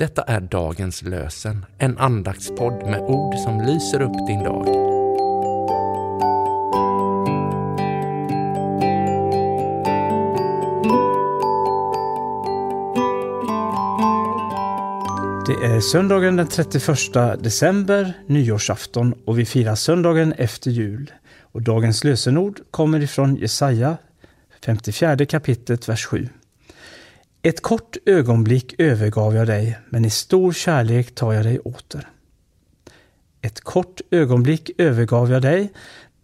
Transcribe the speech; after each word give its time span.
Detta 0.00 0.22
är 0.22 0.40
dagens 0.40 1.02
lösen, 1.02 1.66
en 1.78 1.98
andaktspodd 1.98 2.82
med 2.86 3.00
ord 3.00 3.34
som 3.34 3.60
lyser 3.60 4.02
upp 4.02 4.26
din 4.26 4.44
dag. 4.44 4.66
Det 15.46 15.66
är 15.66 15.80
söndagen 15.80 16.36
den 16.36 16.48
31 16.48 17.42
december, 17.42 18.12
nyårsafton, 18.26 19.14
och 19.24 19.38
vi 19.38 19.44
firar 19.44 19.74
söndagen 19.74 20.32
efter 20.32 20.70
jul. 20.70 21.12
Och 21.40 21.62
dagens 21.62 22.04
lösenord 22.04 22.60
kommer 22.70 23.00
ifrån 23.00 23.36
Jesaja 23.36 23.96
54 24.64 25.26
kapitlet, 25.26 25.88
vers 25.88 26.06
7. 26.06 26.28
Ett 27.42 27.60
kort 27.60 27.96
ögonblick 28.06 28.74
övergav 28.78 29.34
jag 29.34 29.46
dig, 29.46 29.78
men 29.88 30.04
i 30.04 30.10
stor 30.10 30.52
kärlek 30.52 31.14
tar 31.14 31.32
jag 31.32 31.44
dig 31.44 31.58
åter. 31.58 32.08
Ett 33.40 33.60
kort 33.60 34.00
ögonblick 34.10 34.70
övergav 34.78 35.30
jag 35.30 35.42
dig, 35.42 35.72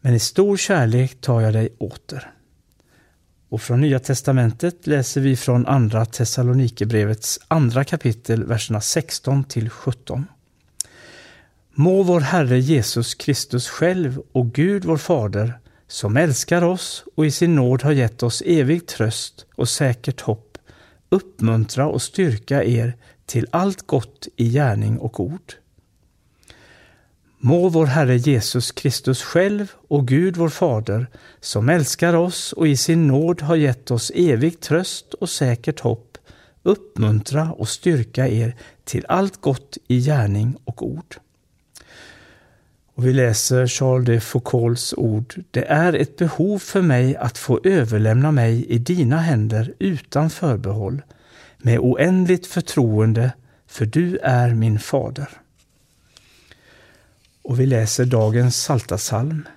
men 0.00 0.14
i 0.14 0.18
stor 0.18 0.56
kärlek 0.56 1.20
tar 1.20 1.40
jag 1.40 1.52
dig 1.52 1.68
åter. 1.78 2.30
Och 3.48 3.62
från 3.62 3.80
Nya 3.80 3.98
testamentet 3.98 4.86
läser 4.86 5.20
vi 5.20 5.36
från 5.36 5.66
Andra 5.66 6.04
Thessalonikerbrevets 6.04 7.40
andra 7.48 7.84
kapitel, 7.84 8.44
verserna 8.44 8.80
16 8.80 9.44
till 9.44 9.70
17. 9.70 10.26
Må 11.74 12.02
vår 12.02 12.20
Herre 12.20 12.58
Jesus 12.58 13.14
Kristus 13.14 13.68
själv 13.68 14.22
och 14.32 14.52
Gud 14.52 14.84
vår 14.84 14.96
Fader, 14.96 15.58
som 15.88 16.16
älskar 16.16 16.62
oss 16.62 17.04
och 17.16 17.26
i 17.26 17.30
sin 17.30 17.54
nåd 17.54 17.82
har 17.82 17.92
gett 17.92 18.22
oss 18.22 18.42
evig 18.46 18.86
tröst 18.86 19.46
och 19.54 19.68
säkert 19.68 20.20
hopp, 20.20 20.55
uppmuntra 21.08 21.86
och 21.86 22.02
styrka 22.02 22.64
er 22.64 22.96
till 23.26 23.46
allt 23.50 23.86
gott 23.86 24.28
i 24.36 24.50
gärning 24.50 24.98
och 24.98 25.20
ord. 25.20 25.54
Må 27.38 27.68
vår 27.68 27.86
Herre 27.86 28.16
Jesus 28.16 28.72
Kristus 28.72 29.22
själv 29.22 29.72
och 29.88 30.08
Gud 30.08 30.36
vår 30.36 30.48
Fader, 30.48 31.06
som 31.40 31.68
älskar 31.68 32.14
oss 32.14 32.52
och 32.52 32.68
i 32.68 32.76
sin 32.76 33.06
nåd 33.06 33.42
har 33.42 33.56
gett 33.56 33.90
oss 33.90 34.12
evig 34.14 34.60
tröst 34.60 35.14
och 35.14 35.30
säkert 35.30 35.80
hopp, 35.80 36.18
uppmuntra 36.62 37.52
och 37.52 37.68
styrka 37.68 38.28
er 38.28 38.56
till 38.84 39.06
allt 39.08 39.40
gott 39.40 39.78
i 39.88 40.00
gärning 40.00 40.56
och 40.64 40.82
ord. 40.86 41.16
Och 42.96 43.06
vi 43.06 43.12
läser 43.12 43.66
Charles 43.66 44.06
de 44.06 44.20
Foucaults 44.20 44.94
ord. 44.96 45.34
Det 45.50 45.64
är 45.64 45.92
ett 45.92 46.16
behov 46.16 46.58
för 46.58 46.82
mig 46.82 47.16
att 47.16 47.38
få 47.38 47.60
överlämna 47.64 48.32
mig 48.32 48.66
i 48.66 48.78
dina 48.78 49.16
händer 49.16 49.74
utan 49.78 50.30
förbehåll, 50.30 51.02
med 51.58 51.78
oändligt 51.78 52.46
förtroende, 52.46 53.32
för 53.66 53.86
du 53.86 54.16
är 54.16 54.54
min 54.54 54.78
fader. 54.78 55.28
Och 57.42 57.60
vi 57.60 57.66
läser 57.66 58.04
dagens 58.04 58.62
Saltasalm. 58.62 59.48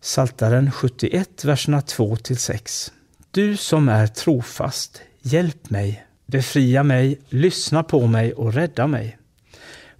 Saltaren 0.00 0.72
71, 0.72 1.44
verserna 1.44 1.82
2 1.82 2.16
6. 2.36 2.92
Du 3.30 3.56
som 3.56 3.88
är 3.88 4.06
trofast, 4.06 5.02
hjälp 5.22 5.70
mig, 5.70 6.06
befria 6.26 6.82
mig, 6.82 7.20
lyssna 7.28 7.82
på 7.82 8.06
mig 8.06 8.32
och 8.32 8.54
rädda 8.54 8.86
mig. 8.86 9.18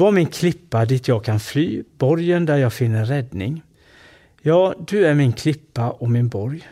Var 0.00 0.10
min 0.10 0.26
klippa 0.26 0.84
dit 0.84 1.08
jag 1.08 1.24
kan 1.24 1.40
fly, 1.40 1.82
borgen 1.98 2.46
där 2.46 2.56
jag 2.56 2.72
finner 2.72 3.04
räddning. 3.04 3.62
Ja, 4.42 4.74
du 4.86 5.06
är 5.06 5.14
min 5.14 5.32
klippa 5.32 5.90
och 5.90 6.10
min 6.10 6.28
borg. 6.28 6.68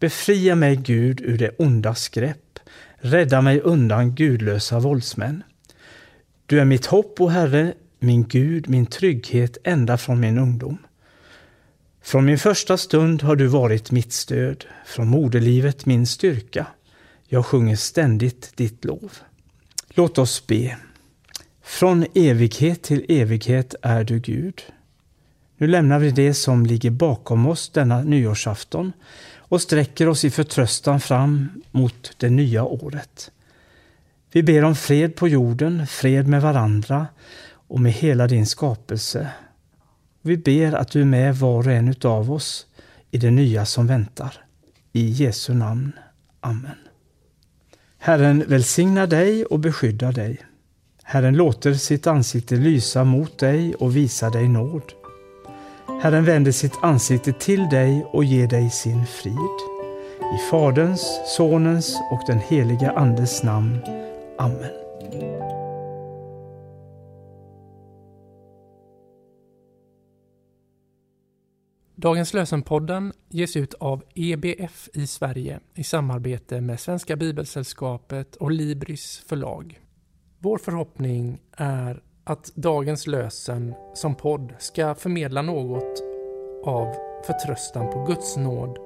Befria 0.00 0.54
mig, 0.54 0.76
Gud, 0.76 1.20
ur 1.20 1.38
det 1.38 1.50
ondas 1.58 2.08
grepp. 2.08 2.58
Rädda 2.96 3.40
mig 3.40 3.60
undan 3.60 4.14
gudlösa 4.14 4.78
våldsmän. 4.78 5.42
Du 6.46 6.60
är 6.60 6.64
mitt 6.64 6.86
hopp, 6.86 7.20
o 7.20 7.28
Herre, 7.28 7.74
min 7.98 8.28
Gud, 8.28 8.68
min 8.68 8.86
trygghet 8.86 9.58
ända 9.64 9.98
från 9.98 10.20
min 10.20 10.38
ungdom. 10.38 10.78
Från 12.02 12.24
min 12.24 12.38
första 12.38 12.76
stund 12.76 13.22
har 13.22 13.36
du 13.36 13.46
varit 13.46 13.90
mitt 13.90 14.12
stöd, 14.12 14.64
från 14.86 15.08
moderlivet 15.08 15.86
min 15.86 16.06
styrka. 16.06 16.66
Jag 17.26 17.46
sjunger 17.46 17.76
ständigt 17.76 18.52
ditt 18.56 18.84
lov. 18.84 19.12
Låt 19.94 20.18
oss 20.18 20.46
be. 20.46 20.76
Från 21.78 22.06
evighet 22.14 22.82
till 22.82 23.04
evighet 23.08 23.74
är 23.82 24.04
du 24.04 24.18
Gud. 24.18 24.62
Nu 25.56 25.66
lämnar 25.66 25.98
vi 25.98 26.10
det 26.10 26.34
som 26.34 26.66
ligger 26.66 26.90
bakom 26.90 27.46
oss 27.46 27.68
denna 27.68 28.02
nyårsafton 28.02 28.92
och 29.36 29.62
sträcker 29.62 30.08
oss 30.08 30.24
i 30.24 30.30
förtröstan 30.30 31.00
fram 31.00 31.48
mot 31.70 32.12
det 32.16 32.30
nya 32.30 32.64
året. 32.64 33.30
Vi 34.32 34.42
ber 34.42 34.64
om 34.64 34.76
fred 34.76 35.16
på 35.16 35.28
jorden, 35.28 35.86
fred 35.86 36.28
med 36.28 36.42
varandra 36.42 37.06
och 37.50 37.80
med 37.80 37.92
hela 37.92 38.26
din 38.26 38.46
skapelse. 38.46 39.30
Vi 40.22 40.36
ber 40.36 40.72
att 40.72 40.90
du 40.90 41.00
är 41.00 41.04
med 41.04 41.36
var 41.36 41.66
och 41.66 41.72
en 41.72 41.88
utav 41.88 42.32
oss 42.32 42.66
i 43.10 43.18
det 43.18 43.30
nya 43.30 43.66
som 43.66 43.86
väntar. 43.86 44.34
I 44.92 45.08
Jesu 45.08 45.54
namn. 45.54 45.92
Amen. 46.40 46.78
Herren 47.98 48.44
välsigna 48.46 49.06
dig 49.06 49.44
och 49.44 49.58
beskydda 49.58 50.12
dig. 50.12 50.44
Herren 51.10 51.36
låter 51.36 51.74
sitt 51.74 52.06
ansikte 52.06 52.56
lysa 52.56 53.04
mot 53.04 53.38
dig 53.38 53.74
och 53.74 53.96
visa 53.96 54.30
dig 54.30 54.48
nåd. 54.48 54.92
Herren 56.02 56.24
vänder 56.24 56.52
sitt 56.52 56.78
ansikte 56.82 57.32
till 57.32 57.68
dig 57.68 58.04
och 58.04 58.24
ger 58.24 58.46
dig 58.46 58.70
sin 58.70 59.06
frid. 59.06 59.58
I 60.34 60.38
Faderns, 60.50 61.20
Sonens 61.36 61.98
och 62.10 62.20
den 62.26 62.38
heliga 62.38 62.90
Andes 62.90 63.42
namn. 63.42 63.78
Amen. 64.38 64.70
Dagens 71.94 72.34
lösenpodden 72.34 73.12
ges 73.28 73.56
ut 73.56 73.74
av 73.74 74.02
EBF 74.14 74.88
i 74.94 75.06
Sverige 75.06 75.60
i 75.74 75.84
samarbete 75.84 76.60
med 76.60 76.80
Svenska 76.80 77.16
Bibelsällskapet 77.16 78.36
och 78.36 78.50
Libris 78.50 79.22
förlag. 79.26 79.80
Vår 80.40 80.58
förhoppning 80.58 81.40
är 81.56 82.02
att 82.24 82.52
dagens 82.54 83.06
lösen 83.06 83.74
som 83.94 84.14
podd 84.14 84.54
ska 84.58 84.94
förmedla 84.94 85.42
något 85.42 86.02
av 86.64 86.94
förtröstan 87.26 87.90
på 87.92 88.04
Guds 88.04 88.36
nåd 88.36 88.78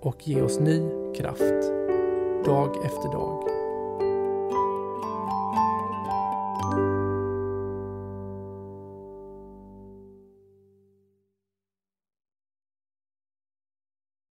och 0.00 0.28
ge 0.28 0.42
oss 0.42 0.60
ny 0.60 0.80
kraft 1.16 1.62
dag 2.44 2.84
efter 2.84 3.12
dag. 3.12 3.63